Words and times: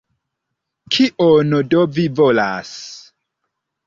Kion 0.95 1.53
do 1.73 1.83
vi 1.97 2.05
volas? 2.21 2.73